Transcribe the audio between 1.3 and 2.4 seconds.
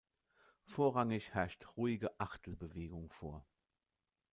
herrscht ruhige